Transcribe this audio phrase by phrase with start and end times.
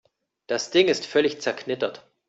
[0.47, 2.09] Das Ding ist völlig zerknittert.